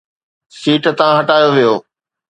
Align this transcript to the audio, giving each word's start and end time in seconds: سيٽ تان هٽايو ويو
سيٽ 0.59 0.83
تان 0.97 1.11
هٽايو 1.17 1.49
ويو 1.55 1.73